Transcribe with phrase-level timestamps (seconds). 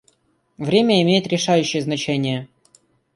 [0.57, 2.49] Время имеет решающее значение.